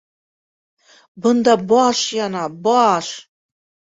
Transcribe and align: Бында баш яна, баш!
Бында 1.25 1.53
баш 1.73 2.01
яна, 2.19 2.45
баш! 2.69 3.13